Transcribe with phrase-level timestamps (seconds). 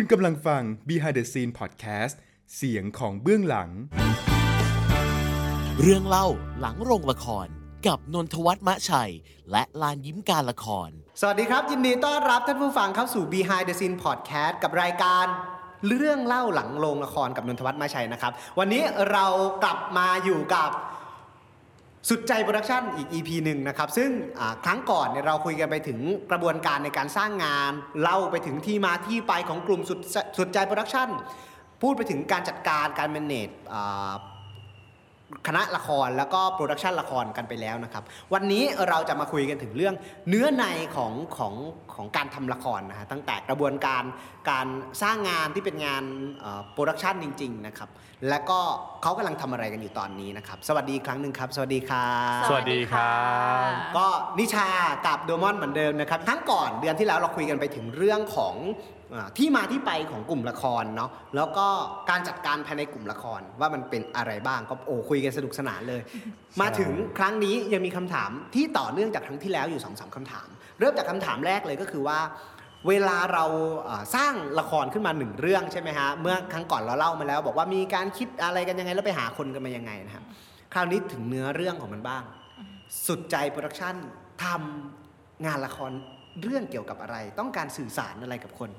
[0.00, 2.14] คุณกำลังฟัง Behind the Scene Podcast
[2.56, 3.70] เสียงของเบื้องหลัง
[5.82, 6.26] เรื่องเล่า
[6.60, 7.46] หลังโรงละคร
[7.86, 9.12] กับนนทวัฒน์มะชัย
[9.50, 10.90] และลานยิ้มการละคร
[11.20, 15.26] สวัสดีครับ ยินดีต้อนรับท่านผู้ฟังเข้าสู่ Behind the Scene Podcast กับรายการ
[15.86, 19.26] เรื่องเล่าหลังโรงละครกับนนทวัฒน์มาชัยนะครับ วันนี้เรา
[19.62, 20.70] กลับมาอยู่กับ
[22.08, 24.10] สุดใจโปรดักชันอีก EP หนึ่งนะครับ ซึ่ง
[24.64, 30.00] ครั้งก่อนเนี่ยเราคุยกันไปถึงกระบวนการในการสร้างงาน เล่าไปถึงที่มาที่ไปของกลุ่มสุด
[30.38, 31.08] สุดใจโปรดักชัน
[31.82, 33.48] พูดไปถึงการจัดการการ manage
[35.46, 39.94] คณะละครแล้วก็ production ละครกันไปแล้วนะครับ วันนี้เราจะมาคุยกันถึงเรื่อง
[40.28, 40.64] เนื้อใน
[40.96, 41.54] ของของ
[41.94, 44.02] ของการทำละครนะฮะตั้งแต่กระบวนการ
[44.50, 44.66] การ
[45.02, 46.04] สร้างงานที่เป็นงาน
[46.72, 47.88] production จริงๆนะครับ
[48.28, 48.60] แล้วก็
[49.02, 53.18] เขากำลังทำอะไรกันอยู่ตอนนี้นะครับสวัสดีอีกครั้งหนึ่งครับ สวัสดีครับสวัสดีครั
[53.66, 54.06] บก็
[54.38, 54.68] นิชา
[55.06, 58.54] กับโดมอนเหมือนเดิมนะครับทั้งก่อนเดือนที่แล้วเราคุยกันไปถึงเรื่องของ
[58.96, 58.97] อา
[59.38, 61.66] ที่มาที่ไปของกลุ่มละครเนาะแล้วก็
[62.10, 66.02] การจัดการภายในกลุ่มละครว่ามันเป็นอะไรบ้างก็โอ้คุยกันสนุกสนานเลย
[66.60, 70.48] มาถึงครั้งนี้ยังมีคำถามที่ต่อเนื่องจากครั้งที่แล้วอยู่สองสามคำถาม
[70.78, 72.18] เริ่มจากคำถามแรกเลยก็คือว่า
[72.88, 73.44] เวลาเรา
[73.84, 80.24] เอ่อสร้างละครขึ้นมาหนึ่งเรื่องใช่ไหมฮะเมื่อครั้งก่อนเราเล่ามาแล้ว บอกว่ามีการคิดอะไรกันยังไงแล้วไปหาคนกันมายังไงนะครับ
[80.72, 82.22] คราวนี้ถึงเนื้อเรื่องของมันบ้าง
[83.06, 83.94] สุดใจโปรดักชัน
[84.44, 85.90] ทำงานละคร
[86.42, 88.70] เรื่องเกี่ยวกับอะไร ต้องการสื่อสารอะไรกับคน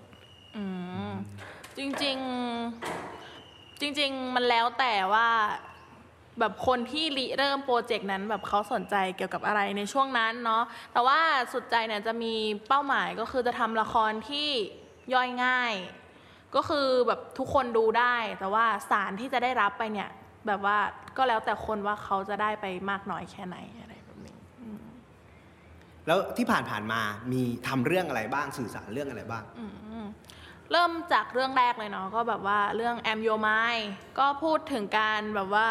[0.55, 0.63] อื
[1.09, 1.11] ม
[1.77, 5.27] จริงๆจริง ๆ มันแล้วแต่ว่า
[6.39, 11.19] แบบคนที่ริเริ่มโปรเจกต์นั้นแบบเขาสนใจเกี่ยวกับอะไรในช่วงนั้นเนาะแต่ว่า
[11.53, 12.33] สุดใจเนี่ยจะมี
[12.67, 14.49] เป้าหมายก็คือจะทำละครที่
[15.13, 15.73] ย่อยง่าย
[16.55, 20.09] ก็คือแบบทุกคนดูได้ แต่ว่าสารที่จะได้รับไปเนี่ย
[20.47, 20.77] แบบว่า
[21.17, 24.35] ก็แล้วแต่คนว่าเขาจะได้ไปมากน้อยแค่ไหนอะไรแบบนี้
[26.07, 29.71] แล้วที่ผ่านผ่านๆมามีทำเรื่องอะไรบ้างสื่อสารเรื่องอะไรบ้างอืม
[30.71, 33.85] เริ่มจากเรื่องแรกเลยเนาะก็แบบว่าเรื่อง Am Your Mind
[34.19, 35.69] ก็พูดถึงการแบบว่า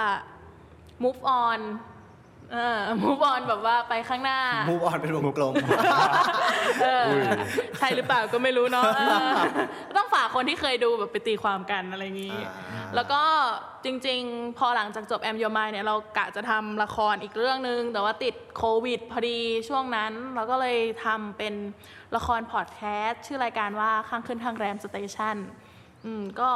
[1.03, 1.61] move on
[2.53, 4.39] เออ move on แบบว่าไปข้างหน้า
[4.69, 5.55] มูฟออนเป็นวงกลม
[6.83, 7.07] เออ
[7.79, 9.35] ใช่หรือเปล่าก็ไม่รู้เนาะเออ
[9.97, 13.23] ต้องฝากคนที่เคยดูแบบไปตีความกันอะไรอย่างนี้อ่าแล้วก็
[13.85, 19.39] จริง ๆ พอหลังจากจบ Am Your Mind เนี่ยเรากะจะทำละครอีกเรื่องนึง แต่ว่าติดโควิดพอดี
[19.69, 21.55] ช่วงนั้น เราก็เลยทำเป็น
[22.17, 25.37] ละครพอดแคสต์ชื่อรายการว่าข้างขึ้นทางแรมสเตชัน
[26.05, 26.51] อืมก็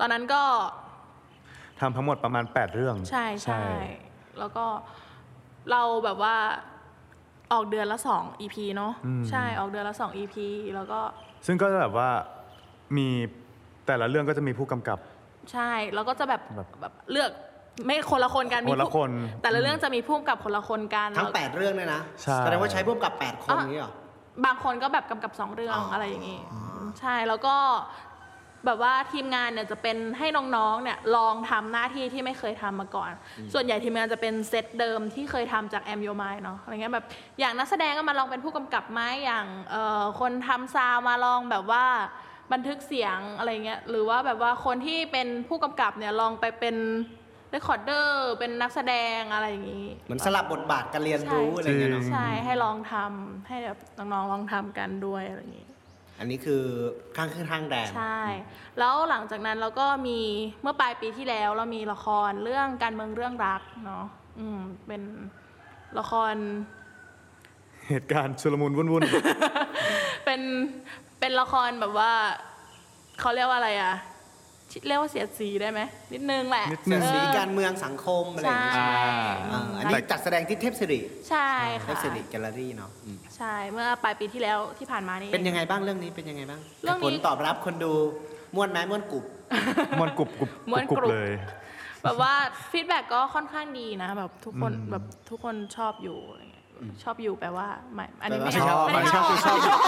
[0.00, 0.42] ตอนนั้นก็
[1.80, 3.62] ทำทั้งหมดประมาณ 8 เรื่อง ใช่ใช่
[4.38, 4.64] แล้วก็
[5.70, 6.36] เราแบบว่า
[7.52, 10.36] ออกเดือนละสอง EP เนาะอืมใช่ออกเดือนละสอง EP
[10.74, 11.00] แล้วก็
[11.46, 12.08] ซึ่งก็แบบว่า
[12.96, 13.08] มี
[13.86, 14.98] แต่ละเรื่องก็จะมีผู้กำกับ
[15.52, 17.30] ใช่แล้วก็จะแบบแบบแบบเลือก
[17.86, 19.10] ไม่คนละคนกันมีคนละผู้คน
[19.42, 23.92] แต่ละเรื่องจะมีผู้กำกับคนละคนกันทั้งแล้ว8เรื่องเลยนะใช่แสดงว่าใช้ร่วมกับ 8 คนอะอย่างนี้เหรอ
[24.44, 26.40] บางคนก็แบบกำกับสองเรื่องอ๋อออะไรอย่างงี้
[27.00, 27.56] ใช่แล้วก็
[28.66, 33.10] แบบว่าทีมงานเนี่ยจะเป็นให้น้องๆเนี่ยลองทำหน้าที่ที่ไม่เคยทำมาก่อน
[33.52, 37.06] ส่วนใหญ่ทีมงานจะเป็นเซตเดิมที่เคยทำจากแอมโยมายเนาะอะไรเงี้ยแบบ
[37.38, 41.84] อย่างนักแสดงก็มาลองเป็นผู้กำกับไหมอย่างเอ่อคนทำ sound มาลองแบบว่า
[42.52, 46.76] บันทึกเสียงอะไรเงี้ยหรือว่าแบบว่าคนที่เป็นผู้กำกับเนี่ยลองไปเป็น
[47.50, 55.68] recorder เป็นนักแสดงอะไรอย่างงี้เหมือนสลับบทบาทการเรียนรู้อะไรอย่างเงี้ยเนาะใช่ให้ลองทำให้แบบน้องๆลองทำกันด้วยอะไรอย่างนี้
[56.18, 56.62] อันนี้คือ
[57.16, 58.20] ข้างขึ้นข้างแรมใช่
[58.78, 60.18] แล้วหลังจากนั้นเราก็มี
[60.62, 64.04] เมื่อปลายปีที่แล้วเรามีละครเรื่องการเมืองเรื่องรักเนาะ
[64.38, 65.02] อืมเป็น
[65.98, 66.34] ละคร
[67.88, 69.02] เหตุการณ์ชุลมุนวุ่นวุ่น
[70.24, 70.40] เป็น
[71.20, 72.12] เป็นละครแบบว่า
[73.20, 73.94] เขาเรียกว่าอะไรอะ
[74.86, 75.80] เรียกว่าเสียดสีได้ไหม
[76.12, 78.92] นิดนึงแหละนิดเสีนึยงดสีเออการเมืองสังคมอะไรอย่างเงี้ยใช่
[79.52, 81.48] อ่าอันนี้จัดแสดงที่เทพสิริใช่
[81.80, 87.92] เทค่ะพสิริแกลเลอรี่เนาะอืมใช่เมื่อปลายปีที่แล้วที่ผ่านมานี่ เป็นยังไงบ้างเรื่องนี้เป็นยังไงบ้างเรื่องนี้ ผลตอบรับคนดู
[88.56, 89.24] ม่วนไหมม่วนกรุบ
[90.00, 91.30] มันกรุบกรุบม้วนกรุบ กรุบเลย
[92.02, 92.34] แบบว่า
[92.70, 96.51] feedback ก็ค่อนข้างดีนะแบบทุกคนอืมแบบทุกคนชอบอยู่อะไรเงี้ย
[97.02, 98.48] ชอบอยู่แปลว่าไม่อันนี้แปล
[98.78, 99.80] ว่าไม่ชอบไม่ได้ชอบชอบ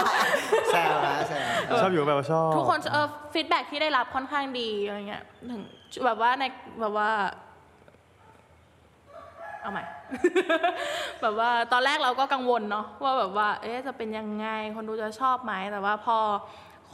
[0.69, 1.33] แซวนะแซ
[1.75, 5.61] วชอบอยู่แบบว่าชอบทุกคนเออ feedback ที่ได้รับค่อนข้างดีอะไรเงี้ยถึง
[6.05, 6.43] แบบว่าใน
[6.81, 7.09] แบบว่า
[9.61, 9.83] เอาใหม่
[11.21, 16.17] แบบว่าตอนแรกเราก็กังวลเนาะว่าแบบว่า เอ๊ะจะเป็นยังไงคนดูจะชอบไหมแต่ว่าพอ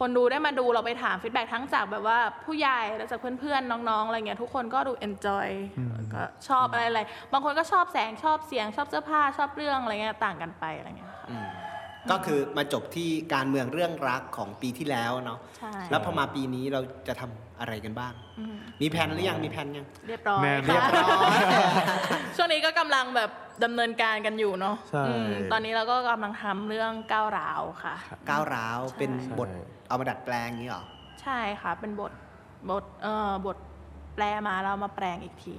[0.01, 5.47] คนดูได้มาดูเราไปถาม feedback ทั้งจากแบบว่าผู้ใหญ่แล้วจากเพื่อนๆน้องๆอะไรเงี้ยทุกคนก็ดู enjoy
[5.95, 7.01] แล้วก็ชอบอะไรอะไร
[7.31, 11.47] บางคนก็ชอบแสงชอบเสียงชอบเสื้อผ้าชอบเรื่องอะไรเงี้ยต่างกันไปอะไรเงี้ยค่ะอืม
[12.11, 21.37] ก็คือมาจบที่การเมืองเรื่องรักของปีที่แล้วเนาะใช่แล้วพอมาปีนี้เราจะทำอะไรกันบ้างอืมมีแผนหรือยังมีแผนยังเรียบร้อยแล้วค่ะเรียบร้อย
[22.35, 23.29] ช่วงนี้ก็กำลังแบบ
[23.63, 27.95] ดำเนินการกันอยู่เนาะใช่อืมตอนนี้เราก็กำลังทำเรื่องก้าวร้าวค่ะ
[28.29, 29.49] ก้าวร้าวเป็นใช่บท
[29.87, 30.83] เอามาดัดแปลงอย่างนี้เหรอ
[31.21, 32.11] ใช่ค่ะ เป็นบท
[32.69, 33.57] บทเอ่อบท
[34.15, 35.55] แปลมาแล้วมาแปลงอีกที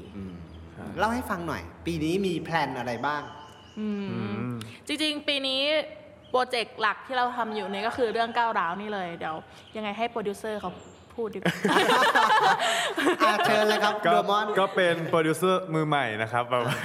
[0.99, 3.23] เล่าให้ฟังหน่อย ปีนี้มี plan อะไรบ้าง
[3.79, 4.19] อืมอื
[4.51, 4.53] ม
[4.87, 5.61] จริงๆ ปีนี้
[6.31, 9.37] โปรเจกต์หลักที่เราทำอยู่เนี่ยก็คือเรื่องก้าวร้าวนี่เลยเดี๋ยว
[9.77, 10.71] ยังไงให้ produce เซอร์เขา
[11.15, 11.55] พูดดีกว่า
[13.23, 16.77] อะเชิญเลยครับก็โดมอนก็เป็นโปรดิวเซอร์มือใหม่นะครับแบบว่า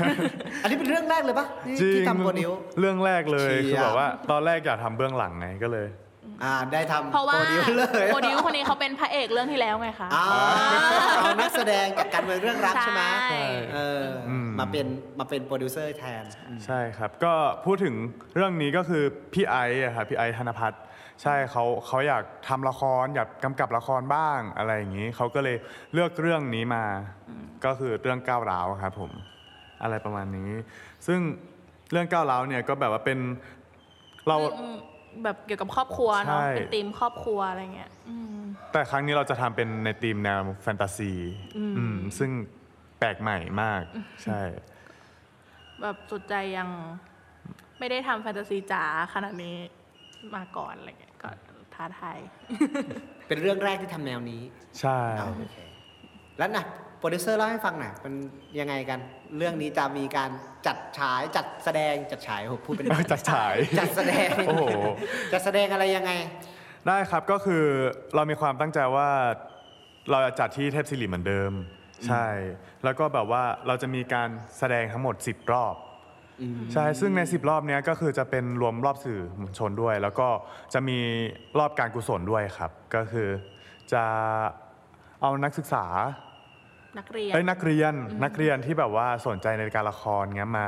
[0.61, 2.49] อันนี้เป็นเรื่องแรกเลยปะที่จริงที่ทำโปรดิว
[2.79, 5.87] เรื่องแรกเลยเชียร์ คือแบบว่าตอนแรกอยากทำเบื้องหลังไงก็เลย
[6.43, 10.25] อ่าได้ทำเพราะว่า produce เลย produce คนนี้เขาเป็นพระเอกเรื่องที่แล้วไงคะ อ่า
[11.17, 14.85] เอานักแสดงจากการเมืองเรื่องรักใช่ไหมใช่ เอออม มาเป็น
[15.19, 16.23] มาเป็นโปรดิวเซอร์แทน
[16.65, 17.33] ใช่ครับ ก็
[17.65, 17.95] พูดถึง
[18.35, 20.81] เรื่องนี้ก็คือพี่ไอซ์อะครับพี่ไอซ์ธนพัฒน์
[21.23, 25.57] ใช่เขาเขาอยากทำละครอยากกำกับละครบ้างอะไรอย่างนี้เขาก็เลย
[25.93, 26.85] เลือกเรื่องนี้มา
[27.65, 29.11] ก็คือเรื่องก้าวร้าวครับผม
[29.81, 30.51] อะไรประมาณนี้
[31.07, 31.19] ซึ่ง
[31.91, 33.19] เรื่องก้าวร้าวเนี่ยก็แบบว่าเป็น
[34.27, 34.75] เราอืม
[35.23, 38.37] แบบเกี่ยวกับครอบครัวเนาะใช่เป็นธีมครอบครัวอะไรเงี้ยอืม
[38.71, 41.11] แต่ครั้งนี้เราจะทำเป็นในธีมแนวแฟนตาซี
[41.57, 42.31] อืมอืมซึ่ง
[42.99, 43.81] แปลกใหม่มาก
[44.23, 44.41] ใช่
[45.81, 46.69] แบบสุดใจยัง
[47.79, 48.83] ไม่ได้ทำแฟนตาซีจ๋า
[49.13, 49.55] ขนาดนี้
[50.35, 51.29] มาก่อนอะไรเงี้ยก็
[51.73, 52.17] ท้าทาย
[53.27, 54.41] เป็นเรื่องแรกที่ทำแนวนี้
[54.79, 55.57] ใช่อ่าโอเค
[56.37, 56.65] แล้วนะ
[56.99, 58.13] โปรดิวเซอร์เล่าให้ฟังหน่อยมัน
[58.59, 58.99] ยังไงกัน
[59.37, 60.29] เรื่องนี้จะมีการ
[60.67, 64.63] จัดฉายจัดแสดงจัดฉายโหพูดเป็นจัดฉายจัดแสดงโอ้โห
[65.33, 66.11] จัดแสดงอะไรยังไง
[66.87, 67.63] ได้ครับก็คือ
[68.15, 69.09] เรามีความตั้งใจว่า
[70.11, 71.51] เราจะจัดที่เทพศิริเหมือนเดิม
[72.07, 72.25] ใช่
[72.83, 75.75] แล้วก็แบบว่าเราจะมีการแสดงทั้งหมด 10 รอบ
[76.73, 80.27] ใช่ ซึ่งใน 10 รอบเนี้ยก็คือจะเป็นรวมรอบสื่อมวลชนด้วย แล้วก็
[80.73, 80.99] จะมี
[81.59, 83.27] รอบการกุศลด้วยครับ ก็คือ
[83.93, 84.03] จะ
[85.21, 85.85] เอานักศึกษา
[86.97, 87.93] นักเรียนเอ้ยนักเรียน
[88.23, 90.65] นักเรียนที่แบบว่าสนใจในการละครเงี้ยมา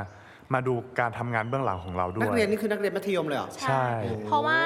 [0.54, 3.83] มาดูการทำงานเบื้องหลังของเราด้วย นักเรียนนี่คือนักเรียนมัธยมเลยเหรอ ใช่
[4.25, 4.60] เพราะว่า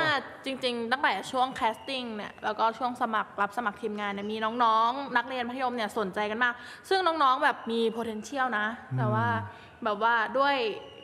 [0.45, 6.53] จริงๆ ตั้งแต่ช่วงแคสติ้งเนี่ยแล้วก็ช่วงสมัครรับสมัครทีมงานเนี่ยมีน้องๆ นักเรียนมัธยมเนี่ยสนใจกันมาก
[6.89, 8.67] ซึ่งน้องๆแบบมี potential นะ
[8.97, 9.27] แต่ว่า
[9.83, 10.55] แบบว่าด้วย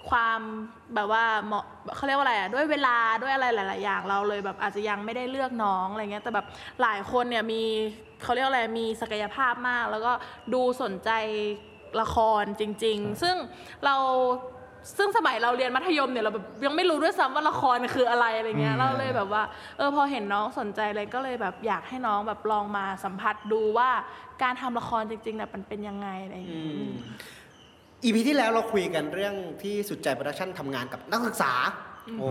[0.09, 0.39] ความ
[0.95, 1.63] แบบว่าเหมาะ
[1.95, 6.45] เขาเรียกว่าอะไรอะด้วยเวลาด้วยอะไรหลาย ๆ อย่างเราเลยแบบอาจจะยังไม่ได้เลือกน้องอะไรเงี้ยแต่แบบ
[6.81, 7.63] หลายคนเนี่ยมี
[8.24, 10.12] เขาเรียกว่าอะไรมีศักยภาพมาก แล้วก็
[10.54, 11.12] ดูสนใจ
[12.01, 13.36] ละครจริง ๆ ซึ่ง
[13.86, 13.95] เรา
[14.98, 19.44] ซึ่งสมัยเราเรียนมัธยมเนี่ยเราแบบยังไม่รู้ด้วยซ้ำว่าละครคืออะไรอะไรเงี้ยอืมเราเลยแบบว่า
[19.77, 23.89] เออพอเห็นน้องสนใจเลยก็เลยแบบอยากให้น้องแบบลองมาสัมผัสดูว่า
[24.42, 26.92] การทำละครจริงๆเนี่ยมันเป็นยังไงอะไรอย่างเงี้ยอืม
[28.04, 31.54] อีพีที่แล้วเราคุยกันเรื่องที่สุดใจโปรดักชั่นทำงานกับนักศึกษา
[32.19, 32.30] โอ้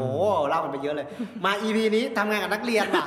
[0.49, 1.07] เล่ากันไปเยอะเลย
[1.45, 3.07] มาอีพีนี้ทำงานกับนักเรียนว่ะ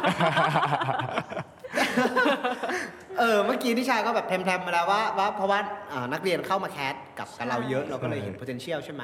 [3.20, 5.60] เออเมื่อกี้นิชาก็แบบแพลมๆมาแล้วว่าว่าเพราะว่า
[5.92, 9.04] อ่านักเรียนเข้ามา cast กับกับเราเยอะเราก็เลยเห็น potential ใช่ไหม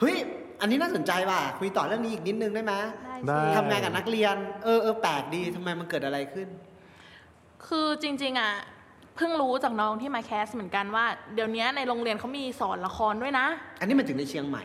[0.00, 0.16] เฮ้ย
[0.60, 2.74] อันนี้น่าสนใจว่ะคุยต่อเรื่องนี้อีกนิดนึงได้ไหม
[3.26, 6.48] ได้สิทำงานกับนักเรียน เออเออแปลกดีทำไมมันเกิดอะไรขึ้น
[7.66, 8.52] คือจริงๆอะ
[9.16, 11.04] เพิ่งรู้จากน้องที่มาแคสเหมือนกันว่า
[11.34, 13.46] เดี๋ยวนี้ในโรงเรียนเขามีสอนละครด้วยนะ
[13.80, 14.64] อันนี้มันถึงในเชียงใหม่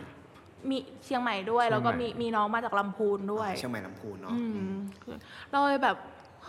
[0.70, 4.42] มีเชียงใหม่ด้วย แล้วก็มีมีน้องมาจากลำพูนด้วย เชียงใหม่ลำพูนเนาะ อื
[4.72, 5.16] มคือ
[5.52, 5.96] เราเลยแบบ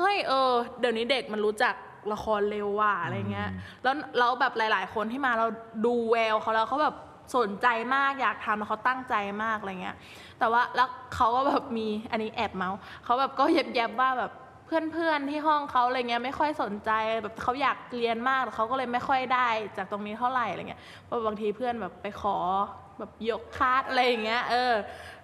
[0.01, 1.75] เฮ้ยเออ เดี๋ยวนี้เด็กมันรู้จัก
[2.13, 3.49] ละครเร็วว่ะอะไรเงี้ย
[3.83, 5.47] แล้วแล้วแบบหลาย ๆ คนที่มาเรา
[5.87, 6.97] ดูแววเขาแล้วเขาแบบ
[7.37, 9.97] สนใจมากอยากทำแล้วเขาตั้งใจมากอะไรเงี้ย
[10.39, 13.45] แต่ว่าแล้วเขาก็แบบมีอันนี้แอบเมาส์เขาแบบก็
[13.75, 14.33] แยบๆว่าแบบ
[14.67, 16.91] เพื่อนๆที่ห้องเขาอะไรเงี้ยไม่ค่อยสนใจ
[17.23, 22.37] แบบเขาอยากเรียนมากแต่เขาก็เลยไม่ค่อยได้จากตรงนี้เท่าไหร่อะไรเงี้ยเพราะบางทีเพื่อนแบบไปขอ
[22.99, 24.75] แบบยกคาดอะไรอย่างเงี้ยเออ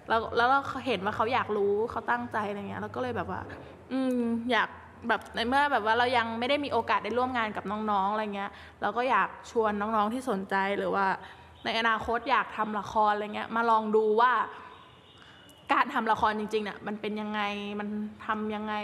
[0.09, 3.41] แล้วแล้วเราเห็นว่าเขาอยากรู้เขาตั้งใจอะไรเงี้ยแล้วก็เลยแบบว่า
[3.93, 4.21] อืม
[4.51, 4.69] อยาก
[5.09, 8.51] แบบในเมื่อแบบว่าเรายังไม่ได้มีโอกาสได้ร่วมงานกับน้องๆอะไรเงี้ย
[8.83, 11.07] เราก็อยากชวนน้องๆที่สนใจหรือว่า
[11.65, 14.33] ในอนาคตอยากทำละครอะไรเงี้ย มาลองดูว่า
[15.73, 17.41] การทำละครจริงๆเนี่ยมันเป็นยังไง
[17.81, 17.89] มัน
[18.27, 18.75] ทำยังไง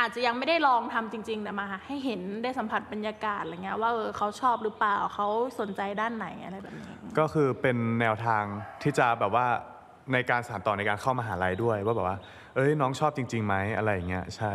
[0.00, 5.28] อาจจะยังไม่ได้ลองทำจริงๆแต่มา ให้เห็นได้สัมผัสบรรยากาศอะไรเงี้ยว่าเออเขาชอบหรือเปล่าเขา
[5.60, 8.44] สนใจด้านไหนอะไรแบบนี้ ก็คือเป็นแนวทาง
[8.82, 9.46] ที่จะแบบว่า
[10.12, 12.16] ในการสานต่อในการเข้ามหาลัยด้วย ว่าแบบว่า
[12.54, 14.52] เอ้ยน้องชอบจริงๆไหมอะไรอย่างเงี้ยใช่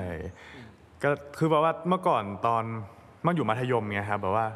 [1.03, 2.63] ก็คือแบบว่าเมื่อก่อนตอน
[3.25, 4.47] มันอยู่มัธยมไงครับแบบว่า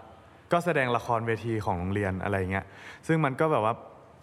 [0.52, 2.66] ก็แสดงละครเวทีของโรงเรียนอะไรเงี้ย
[3.08, 3.74] ซึ่งมันก็แบบว่า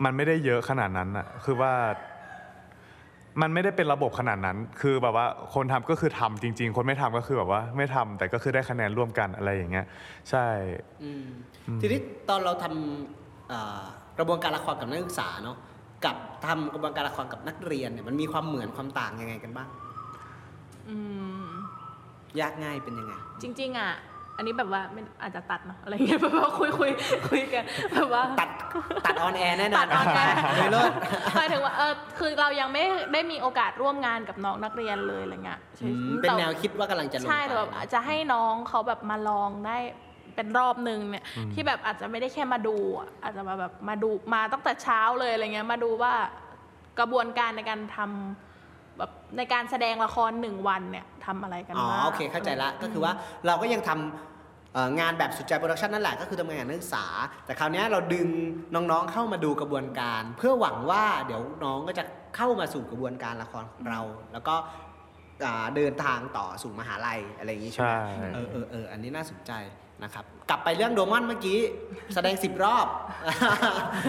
[0.05, 1.73] มันไม่ได้เยอะขนาดนั้นอะคือว่า
[3.43, 9.87] มันไม่ได้เป็นระบบขนาดนั้น คือแบบว่าคนทำก็คือทำจริง ๆ คนไม่ทำก็คือแบบว่าไม่ทำแต่ก็คือได้คะแนนร่วมกันอะไรอย่างเงี้ย
[10.31, 10.47] ใช่
[11.03, 11.27] อืม
[11.81, 13.83] ทีนี้ตอนเราทำอ่า
[14.19, 15.57] กระบวนการละครกับนักศึกษาเนาะ
[16.05, 19.69] กับทำกระบวนการละครกับนักเรียนเนี่ยมันมีความเหมือนความต่างยังไงกันบ้าง
[20.89, 20.97] อื
[21.45, 21.47] ม
[22.41, 23.13] ยากง่ายเป็นยังไง
[23.43, 23.93] จริง ๆ อะ
[24.37, 26.91] อันนี้แบบว่าไม่อาจจะตัดเนาะอะไรเงี้ยแบบว่าคุยคุย
[27.29, 27.65] คุยกัน
[27.95, 28.51] แบบว่าตัด
[29.07, 30.93] ตัดออนแอร์แน่นอน ตัดออนแอร์เลยเลิศ
[31.37, 39.79] หมายถึงว่าเออคือเรายังไม่ได้มีโอกาสร่วมงานกับน้องนักเรียนเลยอะไรเงี้ยอืมเป็นแนวคิดว่ากำลังจะลงใช่ไปแต่แบบอาจจะให้น้องเขาแบบมาลองได้
[40.39, 46.13] เป็นรอบหนึ่งเนี่ยที่แบบอาจจะไม่ได้แค่มาดูอะอาจจะมาแบบมาดูมาตั้งแต่เช้าเลยอะไรเงี้ยมาดูว่า
[46.99, 53.13] กระบวนการในการทำแบบในการแสดงละครหนึ่งวันเนี่ยทำอะไรกันอ๋อบ้างโอเคเข้าใจละก็คือว่า
[53.47, 57.07] เราก็ยังทำเอ่องานแบบสุดใจโปรดักชันนั่นแหละก็คือทำงานกับนักศึกษา
[57.45, 58.29] แต่คราวเนี้ยเราดึง
[58.75, 62.05] น้องๆเข้ามาดูกระบวนการ เพื่อหวังว่าเดี๋ยวน้องก็จะ
[62.37, 64.01] เข้ามาสู่กระบวนการละครของเรา
[64.33, 64.55] แล้วก็
[65.45, 69.53] อ่าเดินทางต่อสู่มหาลัยอะไรอย่างนี้ใช่ไหมใช่เออเออเอออันนี้น่าสนใจ
[70.05, 71.59] นะครับกลับไปเรื่องโดมอนเมื่อกี้
[72.15, 72.87] แสดงสิบรอบ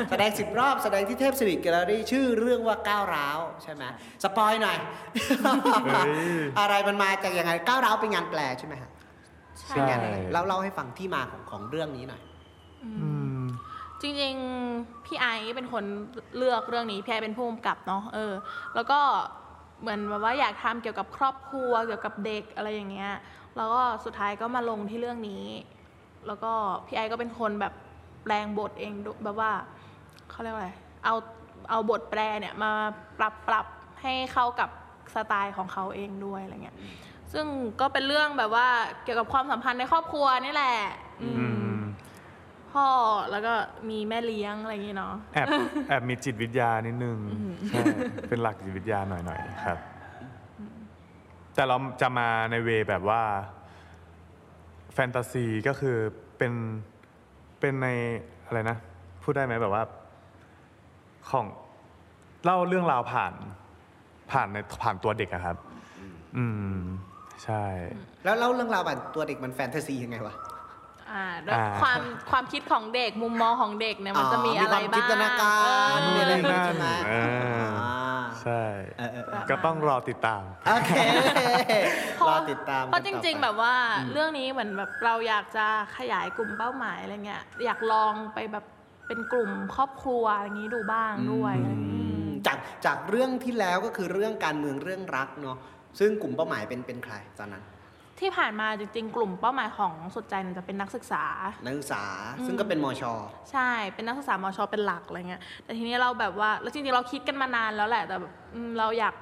[0.10, 3.84] แสดงสิบรอบ แสดงที่เทพสิริแกลเลอรี่ชื่อเรื่องว่าก้าวร้าวใช่ไหม
[4.24, 4.77] spoil หน่อย
[5.43, 5.53] เฮ้
[6.08, 6.10] ย
[6.60, 8.91] อะไรมันมาจากยังไงก้าวร้าวเป็นงานแปลใช่ไหมฮะ
[9.60, 12.22] ใช่เป็นงานอะไรเล่าเล่าให้ฟังที่มาของของเรื่องนี้หน่อย
[12.84, 13.41] อืม
[14.01, 15.84] จริงๆพี่ไอซ์เป็นคน
[16.38, 18.34] เลือกเรื่องนี้พี่ไอซ์เป็นผู้กำกับเนาะเออ
[18.75, 19.00] แล้วก็
[19.81, 23.13] เหมือนแบบว่าอยากทำเกี่ยวกับครอบครัวเกี่ยวกับเด็กอะไรอย่างเงี้ย
[23.58, 25.46] แล้วก็สุดท้ายก็มาลงที่เรื่องนี้
[26.28, 26.52] แล้วก็
[26.86, 27.74] พี่ไอซ์ก็เป็นคนแบบ
[28.24, 29.52] แปลงบทเองด้วยแบบว่า
[30.30, 30.72] เขาเรียกว่าอะไร
[31.06, 31.16] เอา
[31.70, 32.72] เอาบทแปลเนี่ยมา
[33.20, 33.66] ปรับปรับ
[34.02, 34.70] ให้เข้ากับ
[35.16, 36.78] สไตล์ของเขาเองด้วยอะไรเงี้ย
[37.34, 37.46] ซึ่ง
[37.82, 38.68] ก็เป็นเรื่องแบบว่า
[39.04, 40.78] เกี่ยวกับความสัมพันธ์ในครอบครัวนี่แหละ
[41.22, 41.80] อือืมม
[42.72, 42.88] พ่อ
[43.32, 43.54] แล้วก็
[43.90, 45.48] มีแม่เลี้ยงอะไรอย่างงี้เนาะแอบ
[45.90, 47.18] แอบมีจิตวิทยานิดนึง
[47.70, 47.84] ใช่
[48.30, 49.78] เป็นหลักจิตวิทยาหน่อยๆครับ
[51.56, 53.22] แต่เราจะมาในเวแบบว่า
[54.93, 55.96] แฟนตาซีก็คือ
[56.38, 56.53] เป็น
[57.60, 57.88] เป็นใน
[58.46, 58.77] อะไรนะ
[59.24, 59.84] พูดได้ไหมแบบว่า
[61.29, 61.46] ของ
[62.43, 63.34] เล่าเรื่องราวผ่าน
[64.31, 65.58] ผ่านในผ่านตัวเด็กอะครับ
[66.38, 66.77] อืม
[67.43, 67.63] ใช่
[68.24, 70.36] แล้วเล่าเรื่องราวแบบตัวเด็กมันแฟนตาซียังไงวะ
[71.12, 72.00] อ่าด้วยอ่าความ
[72.31, 77.99] ความคิดของเด็กมุมมองของเด็กเนี่ยมันจะมีอะไรความบ้างจินตนาการเออมีอะไรอย่างงี้ใช่ไหมเอออ่า
[78.43, 78.63] ใช่
[79.00, 80.91] เออเออเออก็ต้องรอติดตาม โอเค
[82.15, 83.75] เพราะรอติดตาม เพราะจกันต่อริงไปๆแบบว่า
[84.12, 85.65] เรื่องนี้เหมือนแบบเราอยากจะ
[85.98, 88.65] ขยายกลุ่มเป้าหมายอะไรเงี้ย อยากลองไปแบบ
[89.08, 95.58] เป็นกลุ่มครอบครัวอะไรอย่างนี้ดูบ้างด้วยอะไรอย่างงี้อืมจากจากเรื่องที่แล้วก็คือเรื่องการเมืองเรื่องรักเนาะ
[96.00, 97.63] ซึ่งกลุ่มเป้าหมายเป็นเป็นใครตอนนั้น
[98.20, 101.24] ที่ผ่านมาจริง ๆ กลุ่มเป้าหมายของสุดใจเนี่ยจะเป็นนักศึกษา
[101.66, 102.04] นักศึกษา
[102.46, 103.04] ซึ่งก็เป็นมช
[103.52, 109.16] ใช่ เป็นนักศึกษามช เป็นหลักอะไรเงี้ย แต่ทีนี้เราแบบว่า แล้วจริงๆเราคิดกันมานานแล้วแหละ แต่แบบอืมเราอยาก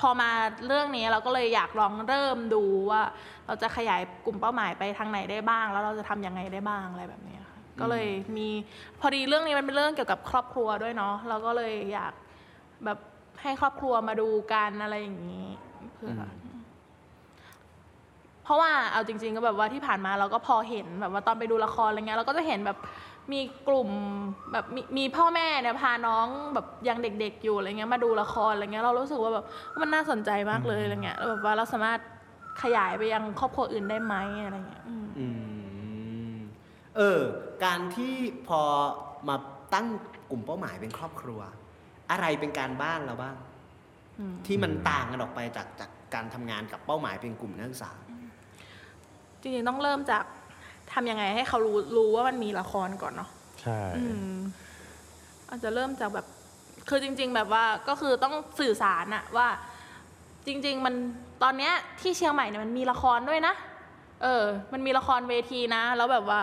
[0.00, 0.30] พอมา
[0.66, 3.02] เรื่องนี้เราก็เลยอยากลองเริ่มดูว่า
[3.46, 8.48] เราจะขยายกลุ่มเป้าหมายไปทางไหนได้บ้าง แล้วเราจะทำยังไงได้บ้างอะไรแบบเนี้ยค่ะ ก็เลยมี
[9.00, 12.12] พอดีเรื่องนี้มันเป็นเรื่องเกี่ยวกับครอบครัวด้วยเนาะ เราก็เลยอยาก
[12.84, 12.98] แบบ
[13.42, 15.48] ให้ครอบครัวมาดูกันอะไรอย่างนี้
[15.94, 16.41] เพื่ออเพ
[18.52, 22.78] ราะว่าเอาจริง ๆ ก็แบบว่าที่ผ่านมาเราก็พอเห็นแบบว่าตอนไปดูละครอะไรเงี้ยเราก็จะเห็นแบบ
[23.32, 23.90] มีกลุ่ม
[24.52, 29.44] แบบมีมีพ่อแม่เนี่ยพาน้องแบบยังเด็กๆอยู่อะไรเงี้ยมาดูละครอะไรเงี้ยเรารู้สึกว่าแบบ
[29.80, 32.00] มันน่าสนใจมากเลยอะไรเงี้ยแล้วแบบว่าเราสามารถ
[32.62, 35.26] ขยายไปยังครอบครัวอื่นได้ไหมอะไรเงี้ยอืมอื
[36.34, 36.36] ม
[36.96, 37.20] เออ
[37.64, 38.14] การที่
[38.48, 38.60] พอ
[39.28, 39.36] มา
[39.74, 39.86] ตั้ง
[40.30, 41.40] กลุ่มเป้าหมายเป็นครอบครัว
[42.10, 43.36] อะไรเป็นการบ้านเราบ้าง
[44.18, 47.92] อืมที่มันต่างกันออกไปจากจากการทำงานกับเป้าหมายเป็นกลุ่มนักศึกษา
[49.42, 50.24] จริงๆต้องเริ่มจาก
[50.92, 53.30] ทำยังไงให้เขารู้รู้ว่ามันมีละครก่อนเนาะ
[53.62, 54.36] ใช่อืม
[55.48, 56.26] อาจจะเริ่มจากแบบ
[56.88, 59.48] คือจริง ๆ แบบว่าก็คือต้องสื่อสารอะว่า
[60.46, 60.94] จริง ๆ มัน
[61.42, 63.54] ตอนเนี้ยที่เชียงใหม่เนี่ยมันมีละครด้วยนะ
[64.22, 66.40] เออ มันมีละครเวทีนะ แล้วแบบว่า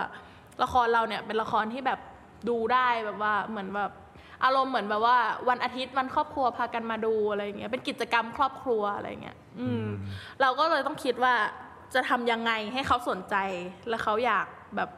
[0.63, 1.99] ละครเราเนี่ยเป็นละครที่แบบ
[2.49, 3.91] ดูได้แบบว่าเหมือนแบบ
[4.43, 5.17] อารมณ์เหมือนแบบว่า
[5.49, 9.85] วันอาทิตย์วันครอบครัวพากันมาดูอะไรอย่างเงี้ยเป็นกิจกรรมครอบครัวอะไรอย่างเงี้ย อืม
[10.41, 11.33] เราก็เลยต้องคิดว่า
[11.93, 13.35] จะทำยังไงให้เขาสนใจ
[13.89, 14.89] และเขาอยากแบบ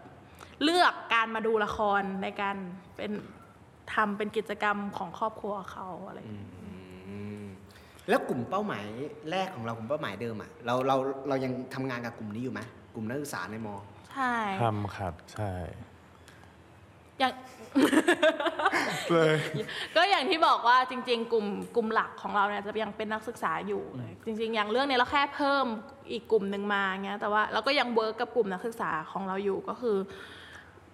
[0.64, 2.56] เลือกการมาดูละครในการ
[2.96, 3.12] เป็น
[3.94, 6.50] ทำเป็นกิจกรรมของครอบครัวเขาอะไรอย่างเงี้ย
[8.10, 8.86] แล้วกลุ่มเป้าหมาย
[9.32, 10.96] แรกของเรากลุ่มเป้าหมายเดิมอะเราเรา
[11.28, 12.62] เรายังทำงานกับกลุ่มนี้อยู่ไหม
[12.96, 13.76] กลุ่มนักศึกษาในมอ
[14.12, 15.52] ใช่ ทำครับ ใช่
[17.20, 17.32] อย่าง
[19.14, 19.36] เลย
[19.96, 25.66] ก็อย่างที่บอกว่าจริง ๆ กลุ่มกลุ่มหลักของเราเนี่ยจะยังเป็นนักศึกษาอยู่เลยจริง ๆ อย่างเรื่องนี้เราแค่เพิ่ม
[26.12, 29.98] อีกกลุ่มหนึ่งมาเงี้ยแต่ว่าเราก็ยังเวิร์กกับกลุ่มนักศึกษาของเราอยู่ก็คือ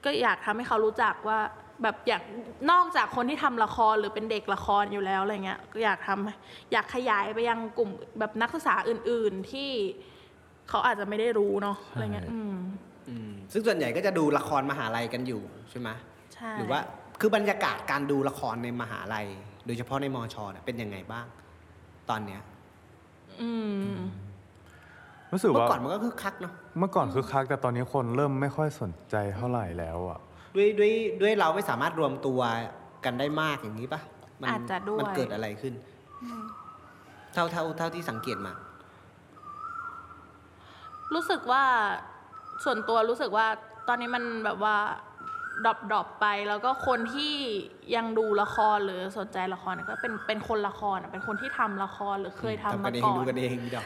[0.04, 1.40] ก็อยากทำให้เขารู้จักว่า
[1.84, 2.24] แบบอยาก
[2.72, 9.72] นอกจากคนที่ทำละครหรือเป็นเด็กละครอยู่แล้วอะไรเงี้ยก็อยากทำอยากขยายไปยังกลุ่มแบบนักศึกษาอื่น ๆที่
[10.70, 12.56] เขาอาจจะไม่ได้รู้เนาะอะไรเงี้ยอืม
[13.10, 15.90] อืมซึ่งส่วนใหญ่ก็จะดูละครมหาลัยกันอยู่ใช่ไหม
[16.34, 16.80] ใช่หรือว่า
[17.20, 19.28] คือบรรยากาศการดูละครในมหาลัย
[19.66, 21.26] โดยเฉพาะในมอชเนี่ยเป็นยังไงบ้าง
[22.10, 22.42] ตอนเนี้ย
[23.42, 23.52] อื
[23.92, 23.96] ม
[25.32, 30.20] รู้สึกว่าเมื่อก่อนมันก็คึกคักเนาะเมื่อก่อนคึกคักแต่ตอนนี้คนเริ่มไม่ค่อยสนใจเท่าไหร่แล้วอะ
[30.56, 32.40] ด้วยด้วยด้วยเราไม่สามารถรวมตัว
[33.06, 34.02] กันได้มากอย่างนี้ปะ
[34.42, 35.74] มันอาจจะด้วยมันเกิดอะไรขึ้น
[37.34, 38.54] เท่าเท่าเท่าที่สังเกตมา
[41.14, 41.64] รู้สึกว่า
[42.64, 43.48] ส่วนตัวรู้สึกว่า
[43.88, 44.76] ตอนนี้มันแบบว่า
[45.66, 47.34] drop drop ไปแล้วก็คนที่
[47.96, 53.86] ยังดูละครหรือสนใจละครเนี่ยก็เป็นเป็นคนละครอะเป็นคนที่ทำละครหรือเคยทำทำกัมานเองก่อดูนกันเองดอก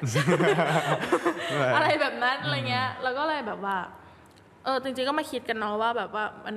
[1.75, 3.77] อะไรแบบนั้นอะไรเงี้ย แล้วก็เลยแบบว่า
[4.63, 6.55] เออจริงๆก็มาคิดกันเนาะว่าแบบว่ามัน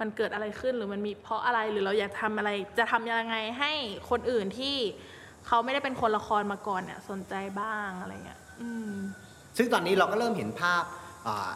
[0.00, 3.72] มันเกิดอะไรขึ้นหรือมันมีเพราะอะไรหรือเราอยากทำอะไร จะทำยังไงให้
[4.10, 4.76] คนอื่นที่
[5.46, 8.92] เขาไม่ได้เป็นคนละครมาก่อนเนี่ยสนใจบ้างอะไรเงี้ย อืม
[9.56, 11.01] ซึ่งตอนนี้เราก็เริ่มเห็นภาพอ่า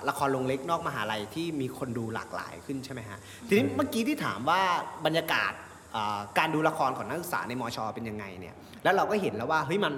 [0.08, 3.18] ละครลงเล็กนอกมหาลัยที่มีคนดูหลากหลายขึ้นใช่ไหมฮะ
[3.48, 4.60] ทีนี้เมื่อกี้ที่ถามว่า
[5.06, 5.52] บรรยากาศ
[5.96, 8.54] อ่าการดูละครของนักศึกษาในมอชอเป็นยังไงเนี่ย
[8.84, 9.94] แล้วเราก็เห็นแล้วว่าเฮ้ยมัน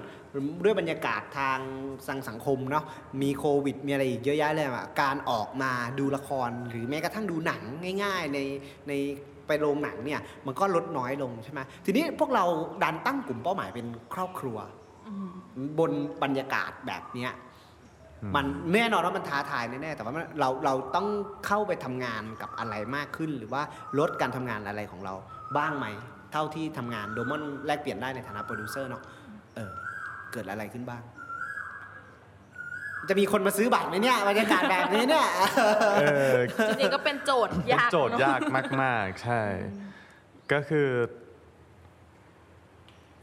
[0.65, 1.59] ด้วยบรรยากาศทาง
[2.07, 2.85] สังสังคมเนาะ
[3.23, 7.63] มีโควิด มีอะไรอีกเยอะแยะเลยอะการออกมาดูละครหรือแม้กระทั่งดูหนัง
[8.03, 8.39] ง่าย ๆ ใน
[8.89, 8.93] ใน
[9.47, 12.45] ไปโรงหนังเนี่ยมันก็ลดน้อยลงใช่ไหมทีนี้พวกเรา
[12.83, 14.59] ดันตั้งกลุ่มเป้าหมายเป็นครอบครัว
[15.79, 17.33] บนบรรยากาศแบบเนี้ย
[18.37, 21.07] มันแน่นอนว่ามันท้าทายแน่ๆแต่ว่ามันเราเราต้อง
[21.47, 23.63] เข้าไปทำงานกับอะไรมากขึ้น หรือว่า
[23.99, 25.15] ลดการทำงานอะไรของเรา
[25.57, 25.87] บ้างไหม
[26.33, 29.03] เท่าที่ทำงานโดมอนแลกเปลี่ยนได้ในฐานะโปรดิวเซอร์เนาะ
[29.57, 29.73] เออ
[30.33, 31.03] เกิดอะไรขึ้นบ้าง
[33.09, 35.27] จะมีคนมาซื้อบัตรไหมเนี่ยบรรยากาศแบบนี้เนี่ย
[36.01, 36.37] เออ
[36.69, 38.41] จริงๆก็เป็นโจทย์เป็นยากโจทย์เนอะยาก
[38.83, 39.41] มาก ๆ ใช่
[40.53, 40.89] ก็คือ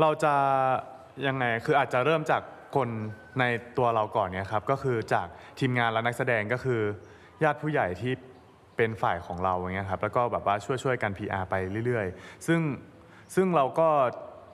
[0.02, 0.34] เราจะ
[1.28, 2.42] ยังไงคืออาจจะเริ่มจาก
[2.75, 2.90] คน
[3.39, 3.44] ใน
[3.77, 5.27] ตัวเราก่อนเนี่ยครับก็คือจาก
[5.60, 6.82] ทีมงานและนักแสดงก็คือ
[7.44, 8.13] ญาติผู้ใหญ่ที่
[8.77, 12.60] เป็นฝ่ายของเราอย่างเงี้ยครับแล้วก็แบบว่าช่วยช่วยๆกัน PR ไปเรื่อยๆ ซึ่ง
[13.36, 13.89] ซึ่งเราก็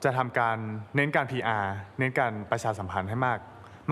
[0.04, 0.56] จะทำการ
[0.96, 1.66] เน้นการ PR
[1.98, 3.38] เน้นการประชาสัมพันธ์ให้มาก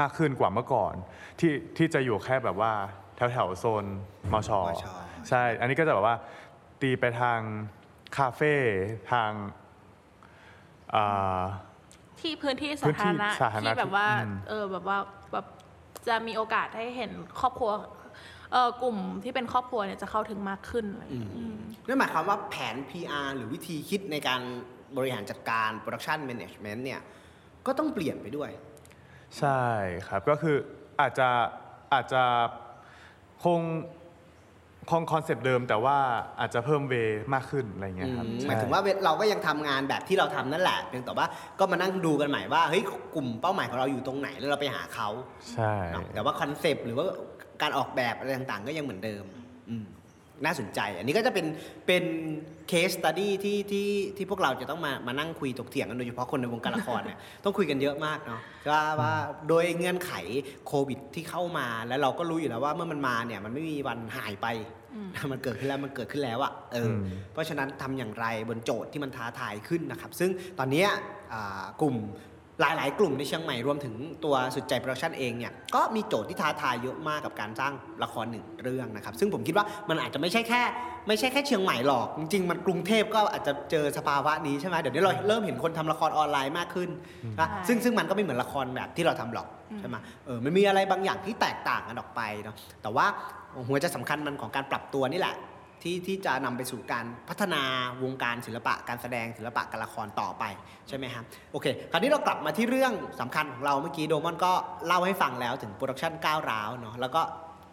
[0.00, 0.94] มากขึ้นกว่าเมื่อก่อน
[1.40, 2.72] ที่ที่จะอยู่แค่แบบว่า
[3.16, 3.84] แถวแถวๆโซน
[4.32, 4.84] มชมช
[5.28, 6.16] ใช่ อันนี้ก็จะแบบว่า
[6.82, 7.38] ตีไปทาง
[8.16, 8.54] คาเฟ่
[9.12, 9.30] ทาง
[10.94, 11.42] อ่า
[12.22, 14.98] ที่พื้นที่สาธารณะพื้นที่สาธารณะที่แบบว่าอืม เออแบบว่า
[15.32, 15.46] แบบ
[16.08, 17.10] จะมีโอกาสให้เห็น
[17.40, 17.70] ครอบครัว
[18.52, 21.56] เออกลุ่มที่เป็นครอบครัวเนี่ยจะเข้าถึงมากขึ้นอะไรอย่างเงี้ยอืม
[21.86, 24.40] นั่นหมายความว่าแผน PR หรือวิธีคิดในการ
[24.96, 27.00] บริหารจัดการ Production Management เนี่ย
[27.66, 28.50] ก็ต้องเปลี่ยนไปด้วย
[29.38, 29.62] ใช่
[30.08, 30.56] ครับ ก็คือ
[31.00, 31.28] อาจจะ
[31.92, 32.22] อาจจะ
[33.44, 33.60] คง
[34.90, 35.96] คงคอนเซปต์เดิมแต่ว่า
[36.40, 41.26] อาจจะเพิ่ม way มากขึ้นอะไรเงี้ยครับอืมใช่หมายถึงว่า way เราก็ยังทำงานแบบที่เราทำนั่นแหละเพียงแต่ว่า
[41.58, 42.82] ก็มานั่งดูกันใหม่ว่าเฮ้ย
[43.14, 45.08] กลุ่มเป้าหมายของเราอยู่ตรงไหนแล้วเราไปหาเขา
[45.52, 47.06] ใช่เนาะแต่ว่าคอนเซปต์หรือว่า
[47.62, 49.24] การออกแบบอะไรต่างๆ ก็ยังเหมือนเดิม
[49.70, 49.84] อืม
[50.44, 51.46] น่าสนใจ อันนี้ก็จะเป็น
[51.86, 52.04] เป็น
[52.68, 59.12] case study ที่ที่ที่พวกเราจะต้องมามานั่งคุยถกเถียงกันโดยเฉพาะคนในวงการละครเนี่ยต้องคุยกันเยอะมากเนาะว่าว่า
[59.48, 60.12] โดยเงื่อนไข
[60.66, 64.46] โควิดที่เข้ามาแล้วเราก็รู้อยู่แล้วว่าเมื่อมันมาเนี่ยมันไม่มีวันหายไป
[65.32, 70.88] มันเกิดขึ้นแล้วมันเกิดขึ้นแล้วอะเอออมเพราะฉะนั้นทำอย่างไรบนโจทย์ที่มันท้าทายขึ้นนะครับ ซึ่งตอนเนี้ย
[71.32, 71.96] อ่ากลุ่ม
[72.60, 73.94] หลาย ๆ กลุ่มในเชียงใหม่รวมถึง
[74.24, 80.62] ตัวสุดใจโปรดักชันเองเนี่ยก็มีโจทย์ที่ท้าทายเยอะมากกับการสร้างละครหนึ่งเรื่องนะครับ ซึ่งผมคิดว่ามันอาจจะไม่ใช่แค่
[81.08, 86.90] ไม่ใช่แค่เชียงใหม่หรอก จริง ๆ มันกรุงเทพก็อาจจะเจอสภาวะนี้ใช่ไหมเดี๋ยวนี้เราเริ่มเห็นคนทำละครออนไลน์มากขึ้น
[87.40, 89.46] นะใช่ซึ่งซึ่งมันก็ไม่เหมือนละครแบบที่เราทำหรอก
[89.80, 89.96] ใช่ไหม
[90.26, 93.06] เออมันมีอะไรบางอย่างที่แตกต่างกันออกไปเนาะแต่ว่า
[93.68, 95.34] หัวใจสำคัญมันของการปรับตัวนี่แหละ
[95.82, 97.62] ที่ที่จะนำไปสู่การพัฒนา
[98.02, 100.44] วงการศิลปะการแสดงศิลปะการละครต่อไป
[100.88, 104.52] ใช่ไหมครับโอเค คราวนี้เรากลับมาที่เรื่องสำคัญของเราเมื่อกี้โดมอนก็
[104.86, 107.22] เล่าให้ฟังแล้วถึงโปรดักชันก้าวร้าวเนาะแล้วก็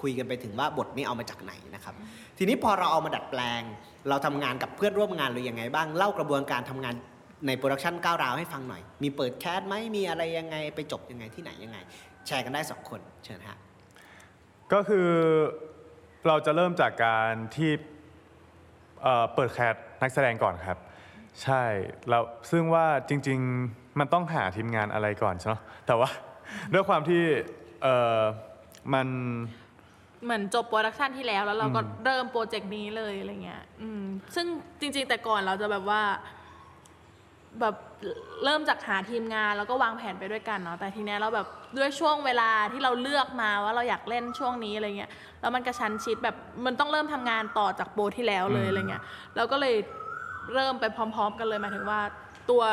[0.01, 1.95] คุยกันไปถึงว่าบทนี้เอามาจากไหนนะครับ
[2.37, 3.61] ทีนี้พอเราเอามาดัดแปลง
[4.09, 6.93] เราทำงานกับเพื่อนร่วมงานเรายังไงบ้างเล่ากระบวนการทำงาน
[7.47, 11.77] ในโปรดักชันก้าวร้าวให้ฟังหน่อย มีเปิด cast ไหมมีอะไรยังไงไปจบยังไงที่ไหนยังไง
[12.27, 13.57] แชร์กันได้สองคนเชิญฮะ
[14.73, 15.09] ก็คือ
[16.27, 17.71] เราจะเริ่มจากการที่
[19.03, 20.77] เอ่อเปิด cast นักแสดงก่อนครับ
[21.43, 21.63] ใช่
[22.09, 25.55] แล้วซึ่งว่าจริง ๆ มันต้องหาทีมงานอะไรก่อนใช่ไหม
[25.87, 26.09] แต่ว่า
[26.73, 27.23] ด้วยความที่
[27.83, 28.21] เอ่อ
[28.93, 29.07] มัน
[30.23, 34.03] เหมือนจบโปรดักชันที่แล้วแล้วเราก็เริ่มโปรเจกต์นี้เลยอะไรเงี้ยอืม
[34.35, 34.45] ซึ่ง
[34.79, 36.01] จริงๆแต่ก่อนเราจะแบบว่า
[37.61, 37.75] แบบ
[38.43, 49.03] เริ่มจากหาทีมงานแล้วก็วางแผนไปด้วยกันเนาะแต่ทีเนี้ยเราแบบด้วยช่วงเวลาที่เราเลือกมาว่าเราอยากเล่นช่วงนี้อะไรเงี้ยแล้วมันกระชั้นชิดแบบมันต้องเริ่มทำงานต่อจากโปรที่แล้วเลยอะไรเงี้ย
[49.35, 49.75] เราก็เลย
[50.53, 52.01] เริ่มไปพร้อม ๆ กันเลยหมายถึงว่า
[52.49, 52.63] ตัว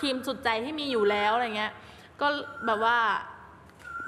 [0.00, 1.72] ทีมสุดใจที่มีอยู่แล้วอะไรเงี้ย
[2.20, 2.26] ก็
[2.66, 2.98] แบบว่า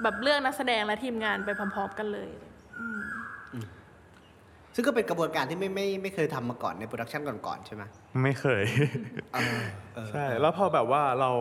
[0.01, 2.29] แบบเลือกนักแสดงและทีมงานไปพร้อม ๆ กันเลย
[4.75, 7.83] ซึ่งก็เป็นกระบวนการที่ไม่ไม่ไม่เคยทำมาก่อนในโปรดักชันก่อนๆใช่ไหม
[8.23, 8.63] ไม่เคย
[9.33, 9.59] เออ
[9.95, 11.31] เออใช่แล้วพอแบบว่าเรา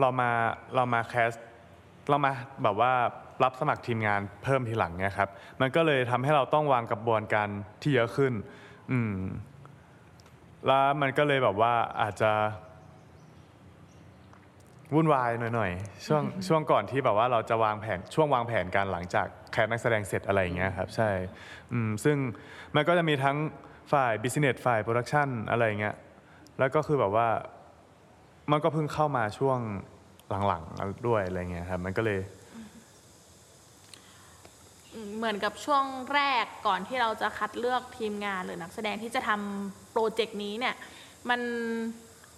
[0.00, 0.30] เรามา
[0.74, 1.32] เรามาแคส
[2.08, 2.32] เรามา
[2.62, 2.92] แบบว่า
[3.44, 5.28] รับสมัครทีมงานเพิ่มทีหลังเนี่ยครับ
[5.60, 7.48] มันก็เลยทำให้เราต้องวางกระบวนการ
[7.82, 8.32] ที่เยอะขึ้น
[8.92, 9.16] อืม
[10.66, 12.32] แล้วมันก็เลยแบบว่าอาจจะ
[14.94, 21.10] วุ่นวายหน่อยๆช่วงช่วงก่อนที่แบบว่าเราจะวางแผนช่วงวางแผนการหลังจาก cast นักแสดงเสร็จอะไรอย่างเงี้ยครับใช่
[22.04, 22.16] ซึ่ง
[22.74, 23.36] มันก็จะมีทั้ง
[23.92, 25.96] ฝ่าย business ฝ่ายโปรดักชันอะไรอย่างเงี้ย
[26.58, 27.28] แล้วก็คือแบบว่า
[28.50, 29.58] มันก็เพิ่งเข้ามาช่วง
[30.48, 32.20] หลังๆด้วยอะไรเงี้ยครับมันก็เลย
[35.16, 40.74] เหมือนกับช่วงแรกก่อนที่เราจะคัดเลือกทีมงานหรือนักแสดงที่จะทำโปรเจกต์นี้เนี่ย
[41.30, 41.40] มัน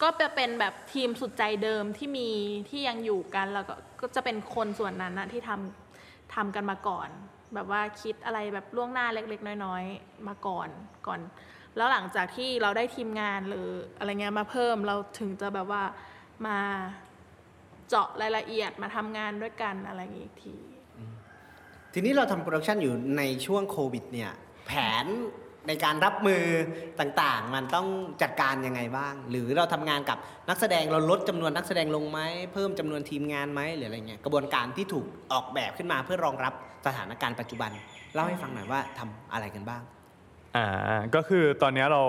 [0.03, 2.29] ก็จะเป็นแบบทีมสุดใจเดิมที่มี
[2.69, 3.65] ที่ยังอยู่กันแล้ว
[4.01, 5.86] ก็จะเป็นคนส่วนนั้นนะที่ทำ
[6.35, 7.09] ทำกันมาก่อน
[7.55, 10.69] แบบว่าคิดอะไรแบบล่วงหน้าเล็ก ๆ น้อย ๆ มาก่อน
[11.07, 11.21] ก่อน
[11.77, 15.83] แล้วหลังจากที่เราได้ทีมงานหรืออะไรเงี้ยมาเพิ่มเราถึงจะแบบว่า
[16.47, 16.59] มา
[17.89, 20.57] เจาะรายละเอียดมาทำงานด้วยกันอะไรอย่างงี้อีกที
[21.93, 24.33] ทีนี้เราทำโปรดักชันอยู่ในช่วงโควิดเนี่ย
[24.67, 24.73] แผ
[25.05, 25.07] น
[25.69, 26.43] ในการรับมือ
[27.01, 27.87] ต่างๆ มันต้อง
[28.23, 32.21] จัดการยังไงบ้าง หรือเราทำงานกับนักแสดงเราลดจำนวนนักแสดงลงไหม
[32.53, 36.53] เพิ่มจำนวนทีมงานไหมหรืออะไรเงี้ยกระบวนการที่ถูกออกแบบขึ้นมาเพื่อรองรับ
[36.87, 37.71] สถานการณ์ปัจจุบัน
[38.15, 39.83] เล่าให้ฟังหน่อยว่าทำอะไรกันบ้าง
[40.57, 40.67] อ่า
[41.15, 42.03] ก็คือตอนนี้เรา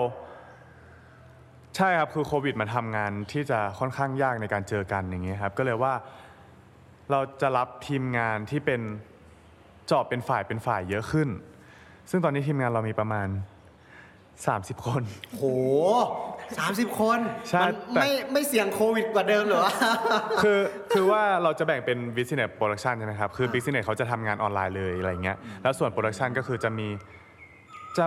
[1.76, 5.94] ใช่ครับคือโควิดมาทำงานที่จะค่อนข้างยากในการเจอกันอย่างเงี้ยครับก็เลยว่า
[7.10, 8.80] เราจะรับทีมงานที่เป็น
[9.86, 11.28] เจาะเป็นฝ่ายเป็นฝ่ายเยอะขึ้น
[12.10, 13.28] ซึ่งตอนนี้ทีมงานเรามีประมาณ
[14.06, 15.02] 30 คน
[15.36, 15.44] โห
[16.58, 17.18] สามสิบคน
[17.48, 19.74] ใช่มั้ยแต่ ไม่ไม่เสี่ยงโควิดกว่าเดิมเหรอวะ
[20.42, 20.58] คือ
[20.92, 26.88] คือว่าเราจะแบ่งเป็น business production ใช่ไหมครับ คือ business เขาจะทำงานออนไลน์เลยอะไรเงี้ย แล้วส่วน production ก็คือจะมี
[27.98, 28.06] จะ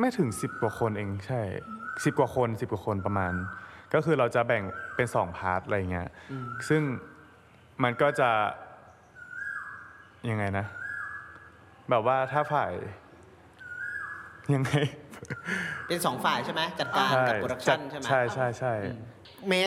[0.00, 1.40] ไม่ถึง 10 กว่าคนเองใช่
[1.80, 3.32] 10 กว่าคน 10 กว่าคนประมาณ
[3.94, 4.62] ก็คือเราจะแบ่ง
[4.96, 6.08] เป็น 2 part อะไรเงี้ย
[6.68, 6.82] ซึ่ง
[7.82, 8.30] มันก็จะ
[10.30, 10.66] ยังไงนะ
[11.90, 12.72] แบบว่าถ้าฝ่าย
[14.54, 14.72] ยังไง
[15.88, 18.72] เป็นสองฝ่ายใช่ไหมจัดการกับโปรดักชันใช่ไหมใช่ใช่ใช่
[19.48, 19.64] แม้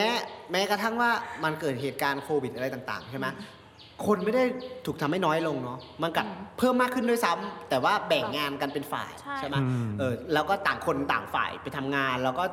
[0.51, 1.11] แม้กระทั่งว่า
[1.43, 3.27] มันเกิดเหตุการณ์โควิดอะไรต่าง ๆ ใช่ไหม
[4.05, 4.43] คนไม่ได้
[4.85, 12.43] ถูกทำให้น้อยลงเนาะมันกลับเพิ่มมากขึ้นด้วยซ้ำแต่ว่าแบ่งงานกันเป็นฝ่ายใช่ใช่ไหมอืมเออแล้วก็ต่างคนต่างฝ่ายไปทำงาน แล้วก็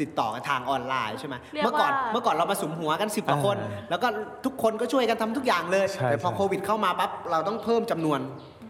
[0.00, 4.08] ติดต่อกันทางออนไลน์ใช่ไหมเรียกเมื่อก่อนว่าเมื่อก่อนเรามาสุมหัวกันสิบกว่าคนอ่าแล้วก็
[4.44, 8.20] ทุกคนก็ช่วยกันทำทุกอย่างเลยใช่แต่พอใช่โควิดเข้ามาปั๊บเราต้องเพิ่มจำนวน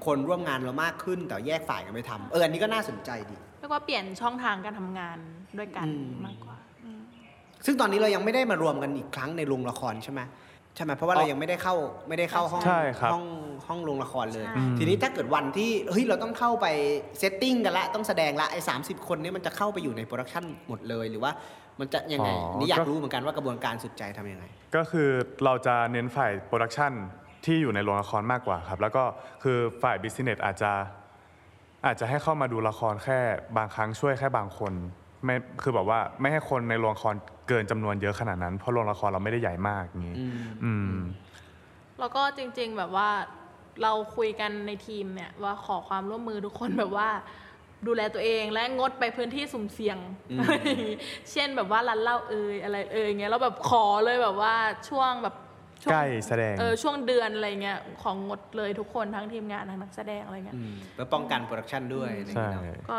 [0.06, 5.18] คนร่วมงานเรามากขึ้น แต่แยกฝ่ายกันไปทำเอออันนี้ก็น่าสนใจดีเรียกว่าเปลี่ยนช่องทางการทำงาน
[5.58, 6.56] ด้วยกันอืมมากกว่า
[7.66, 10.20] ซึ่งตอนนี้เรายังไม่ได้มารวมกันอีกครั้งในโรงละครใช่ไหม
[10.76, 11.74] ใช่ไหมเพราะว่าเรายังไม่ได้เข้า
[12.08, 13.26] ไม่ได้เข้าห้องใช่ครับห้อง
[13.68, 16.66] ห้องโรงละครเลยใช่ทีนี้ถ้าเกิดวันที่เฮ้ยเราต้องเข้าไป
[17.18, 18.74] setting กันละต้องแสดงละไอ้สามสิบ
[19.08, 21.32] คนนี้มันจะเข้าไปอยู่ใน production หมดเลยหรือว่า
[21.80, 24.44] มันจะยังไงอ๋อนี่อยากก็รู้เหมือนกันว่ากระบวนการสุดใจทำยังไง
[24.76, 25.08] ก็คือ
[25.44, 26.92] เราจะเน้นฝ่าย production
[27.46, 29.04] ที่อยู่ในโรงละครมากกว่าครับ แล้วก็
[29.42, 30.72] คือฝ่าย business อาจจะ
[31.86, 33.18] อาจจะให้เข้ามาดูละครแค่
[33.56, 34.72] บางครั้งช่วยแค่บางคน
[35.24, 37.14] ไม่คือแบบว่าไม่ให้คนในโรงละคร
[37.48, 40.96] เกินจำนวนเยอะขนาดนั้น เพราะโรงละครเราไม่ได้ใหญ่มากอย่างนี้อืมอืม
[41.98, 43.08] แล้วก็จริง ๆแบบว่า
[43.82, 47.08] เราคุยกันในทีมเนี่ยว่าขอความร่วมมือทุกคนแบบว่า
[47.86, 49.98] ดูแลตัวเองและงดไปพื้นที่สุ่มเสี่ยง
[51.32, 54.54] เช่นแบบว่าร้านเหล้าเอยอะไรเอยเงี้ยแล้วแบบขอเลยแบบว่า
[54.88, 55.34] ช่วงแบบ
[55.82, 62.96] ช่วงใกล้แสดง เออช่วงเดือนอะไรเงี้ยของดเลยทุกคนทั้งทีมงานทั้งนักแสดงอะไรเงี้ย อืมเพื่อป้องกัน production ด้วยอะไรอย่างใช่ เงี้ยเนอะ ก็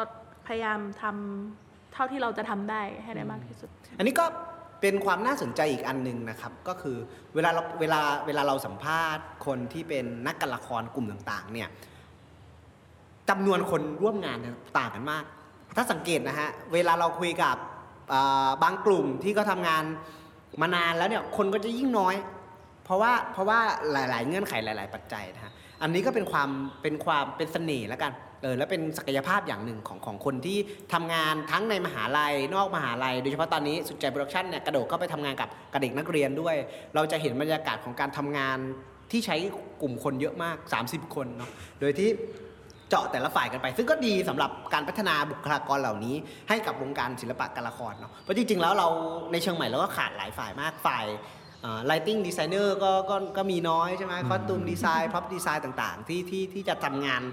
[0.48, 4.26] พยายามทำเท่าที่เราจะทำได้ให้ได้มากที่สุด อันนี้ก็
[4.82, 6.98] เป็นความน่าสนใจอีกอันหนึ่งนะครับ ก็คือ
[7.36, 11.70] เวลาเราเวลาเวลาเราสัมภาษณ์คนที่เป็นนักการละครกลุ่มต่างๆเนี่ย
[13.30, 15.24] จำนวนคนร่วมงานเนี่ยต่างกันมาก
[15.78, 17.58] ถ้าสังเกตนะฮะเวลาเราคุยกับ
[18.14, 19.84] อ่าบางกลุ่มที่เขาทำงาน
[20.62, 22.16] มานานแล้วเนี่ยคนก็จะยิ่งน้อย
[22.88, 23.60] เพราะว่าเพราะว่า
[23.92, 26.50] หลาย ๆ เงื่อนไขหลาย ๆ ปัจจัยนะฮะอันนี้ก็เป็นความ
[26.82, 30.58] เป็นความเป็นเสน่ห์แล้วกันเออแล้วเป็นศักยภาพอย่างหนึ่งของของคนที่
[30.94, 36.56] ทำงานทั้งในมหาลัย นอกมหาลัย โดยเฉพาะตอนนี้สุดใจโปรดักชั่นเนี่ยกระโดดเข้าไปทำงานกับกับเด็กนักเรียนด้วย
[36.96, 38.58] เราจะเห็นบรรยากาศของการทำงาน
[39.12, 39.36] ที่ใช้
[39.82, 42.10] กลุ่มคนเยอะมาก 30 คนเนาะโดยที่
[42.90, 46.16] เจาะแต่ละฝ่ายกันไป ซึ่งก็ดีสำหรับการพัฒนาบุคลากรเหล่านี้
[46.50, 48.88] ให้กับวงการศิลปะการละครเนาะเพราะจริงๆแล้วเรา
[49.32, 51.06] ในเชียงใหม่เราก็ขาดหลายฝ่ายมากฝ่าย
[51.86, 57.24] ไลติ n งดีไซเนอร์ก็ก็ก็มีน้อยใช่ไหม costume design prop design ต่างๆ ที่ที่ที่จะทำงาน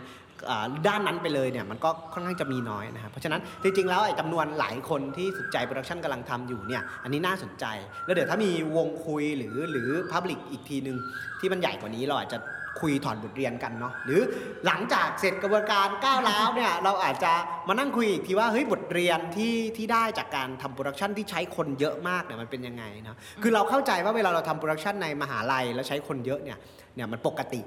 [0.51, 7.65] อ่าด้านนั้นไปเลยเนี่ยมันก็ค่อนข้างจะมีน้อยนะครับเพราะฉะนั้นจริงๆแล้วไอ้จำนวนหลายคนที่สุดใจโปรดักชันกำลังทำอยู่เนี่ยอันนี้น่าสนใจ
[8.05, 10.97] แล้วเดี๋ยวถ้ามีวงคุยหรือหรือ public อีกทีหนึ่ง
[11.41, 12.39] ที่มันใหญ่กว่านี้เราอาจจะ
[12.81, 14.21] คุยถอดบทเรียนกันเนาะหรือ
[14.67, 17.33] หลังจากเสร็จกระบวนการก้าวร้าวเนี่ยเราอาจจะ
[17.69, 26.59] มานั่งคุยอีกทีว่าเฮ้ยบทเรียนที่ที่ได้จากการทำ production ที่ใช้คนเยอะมากเนี่ยมันเป็นยังไงเนาะคือเราเข้าใจว่าเวลาเราทำ production ในมหาลัยแล้วใช้คนเยอะเนี่ย
[26.95, 27.61] เนี่ยมันปกติ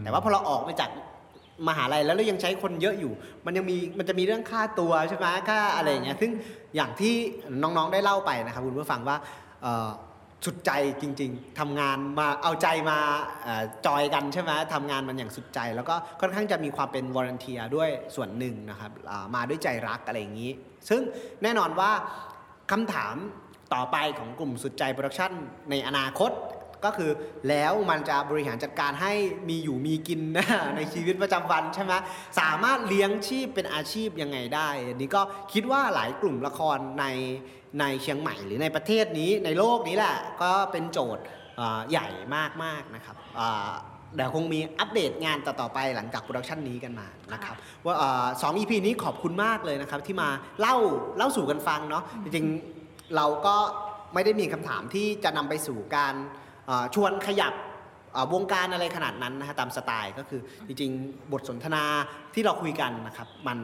[0.00, 0.90] แต่ว่าพอเราออกมาจาก
[1.68, 3.12] มหาลัยแล้วเรายังใช้คนเยอะอยู่
[3.46, 6.30] มันยังมีมันจะมีเรื่องค่าตัวใช่ไหมค่าอะไรอย่างเงี้ยซึ่ง
[6.76, 7.14] อย่างที่
[7.62, 9.16] น้องๆได้เล่าไปนะครับคุณผู้ฟังว่า
[9.62, 9.88] เอ่อ
[10.44, 10.72] สุดใจ
[11.02, 12.98] จริง ๆทำงานมาเอาใจมา
[13.46, 13.48] อ
[13.86, 18.90] จอยกันใช่ไหมทำงานมันอย่างสุดใจ แล้วก็ค่อนข้างจะมีความเป็น volunteer ด้วยส่วนหนึ่งนะครับ
[19.34, 20.52] มาด้วยใจรักอะไรอย่างนี้
[20.88, 21.00] ซึ่ง
[21.42, 21.90] แน่นอนว่า
[22.70, 23.16] คำถาม
[23.74, 25.32] ต่อไปของกลุ่มสุดใจโปรดักชั่น
[25.70, 26.30] ในอนาคต
[26.84, 27.10] ก็คือ
[27.48, 29.12] แล้วมันจะบริหารจัดการให้
[29.48, 30.20] มีอยู่มีกิน
[30.76, 31.92] ในชีวิตประจำวันใช่ไหม
[32.40, 37.06] สามารถเลี้ยงชีพเป็นอาชีพยังไงได้อันนี้ก็คิดว่าหลายกลุ่มละครใน
[37.80, 41.24] ในเชียงใหม่หรือในประเทศนี้ในโลกนี้แหละก็เป็นโจทย์
[41.90, 42.08] ใหญ่
[42.64, 43.16] มากๆนะครับ
[44.16, 47.94] เดี๋ยวคงมีอัปเดตงานต่อๆไปหลังจาก production นี้กันมานะครับว่า
[48.42, 50.28] สอง EP นี้ขอบคุณมากเลยนะครับที่มา
[50.60, 50.76] เล่า
[51.16, 53.56] เล่าสู่กันฟังเนาะจริงๆเราก็
[54.14, 56.14] ไม่ได้มีคำถามที่จะนำไปสู่การ
[56.94, 57.54] ชวนขยับ
[58.34, 61.84] วงการอะไรขนาดนั้นนะฮะตามสไตล์ก็คือจริงๆ บทสนทนา
[62.34, 63.58] ที่เราคุยกันนะครับ มัน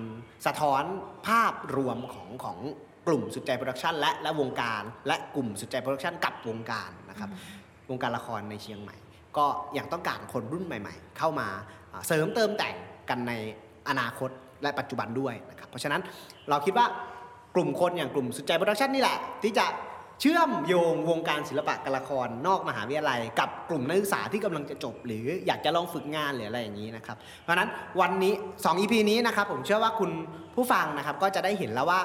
[0.46, 0.82] สะท้อน
[1.26, 2.58] ภาพรวมของของ
[3.06, 7.30] กลุ่มสุดใจโปรดักชันและและวงการและกลุ่มสุดใจโปรดักชันกับวงการนะครับ
[7.90, 8.96] วงการละครในเชียงใหม่
[9.36, 9.46] ก็
[9.78, 11.48] ยังต้องการคนรุ่นใหม่ ๆ เข้ามา
[11.92, 12.76] อ่าเสริมเติมแต่ง
[13.08, 13.32] กันใน
[13.88, 14.30] อนาคต
[14.62, 16.00] และปัจจุบันด้วยนะครับเพราะฉะนั้น
[16.48, 16.86] เราคิดว่า
[17.54, 19.66] กลุ่มคนอย่างกลุ่มสุดใจโปรดักชันนี่แหละที่จะ
[20.20, 27.68] เชื่อมโยงวงการศิลปะการละครนอกมหาวิทยาลัย กับกลุ่มนักศึกษาที่กำลังจะจบ หรืออยากจะลองฝึกงานหรืออะไรอย่างนี้นะครับเพราะนั้น
[28.00, 30.10] วันนี้ 2 EP นี้นะครับผมเชื่อว่าคุณ
[30.54, 32.00] ผู้ฟังนะครับก็จะได้เห็นแล้วว่า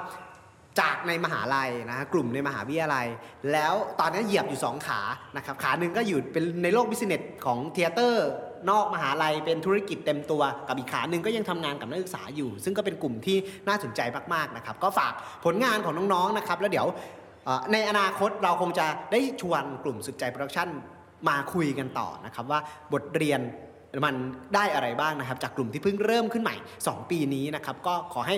[0.80, 3.08] จากในมหาลัยนะกลุ่มในมหาวิทยาลัย
[3.52, 5.02] แล้วตอนนี้เหยียบอยู่ 2 ขา
[5.38, 8.30] นะครับขาหนึ่งก็อยู่เป็นในโลก business ของ theater
[8.69, 14.02] นอกมหาลัยเป็นธุรกิจเต็มตัวกับอีกขาหนึ่งก็ยังทำงานกับนักศึกษาอยู่ ซึ่งก็เป็นกลุ่มที่น่าสนใจ
[14.34, 15.13] มากๆนะครับก็ฝาก
[15.45, 16.88] ผลงานของน้องๆนะครับแล้วเดี๋ยว
[17.72, 20.70] ในอนาคตเราคงจะได้ชวนกลุ่มสุดใจโปรดักชั่น
[21.30, 22.60] มาคุยกันต่อนะครับว่า
[22.94, 23.42] บทเรียน
[24.06, 24.16] มัน
[24.56, 26.56] ได้อะไรบ้างนะครับ จากกลุ่มที่เพิ่งเริ่มขึ้นใหม่
[26.88, 28.36] 2 ปีนี้นะครับ ก็ขอให้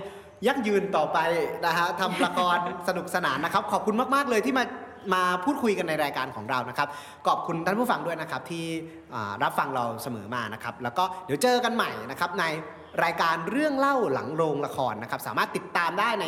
[0.48, 1.20] ยั่งยืนต่อไป
[1.66, 4.66] นะฮะทำละครสนุกสนานนะครับ ขอบคุณมาก ๆ เลยที่มา
[5.14, 6.88] มาพูดคุยกันในรายการของเรานะครับ
[7.28, 8.66] ขอบคุณท่านผู้ฟังด้วยนะครับที่
[9.44, 12.46] รับฟังเราเสมอมานะครับ แล้วก็เดี๋ยวเจอกันใหม่นะครับใน
[13.04, 16.26] รายการเรื่องเล่าหลังโรงละครนะครับ สามารถติดตามได้ใน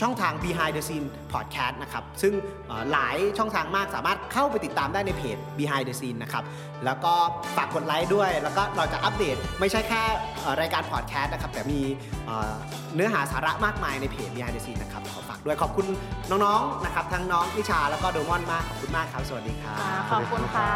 [0.00, 2.32] ช่องทาง Behind the Scene Podcast นะครับ ซึ่ง
[2.70, 6.44] อ่าหลายช่องทางมากสามารถเข้าไปติดตามได้ในเพจ Behind the Scene นะครับ
[6.84, 7.14] แล้วก็
[7.56, 10.02] ฝากกดไลค์ด้วย แล้วก็เราจะอัปเดตไม่ใช่แค่
[10.40, 11.80] เอ่อรายการพอดแคสต์นะครับ แต่มี
[12.26, 12.52] เอ่อ
[12.94, 15.86] เนื้อหาสาระมากมายในเพจ Behind the Scene นะครับขอฝากด้วยขอบคุณ
[16.30, 20.70] น้องๆนะครับทั้งน้องนิชาแล้วก็โดมอนมาก ขอบคุณมากครับ สวัสดีครับอ่าขอบคุณค่ะ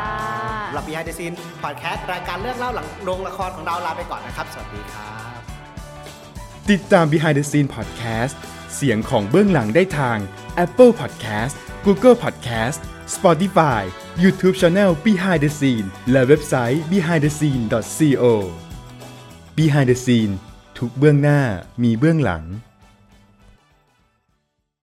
[0.68, 5.38] สำหรับ Behind the Scene Podcast รายการเรื่องเล่าหลังโรงละครของเราลาไปก่อนนะครับ สวัสดีครับ
[6.70, 8.35] ติดตาม Behind the Scene Podcast
[8.76, 10.18] เสียงของเบื้องหลังได้ทาง
[10.64, 12.78] Apple Podcast Google Podcast
[13.14, 13.82] Spotify
[14.22, 18.24] YouTube Channel Behind the Scene และเว็บไซต์ behindthescene.co
[19.56, 20.32] Behind the Scene
[20.78, 21.40] ทุกเบื้องหน้า
[21.82, 22.42] มีเบื้องหลัง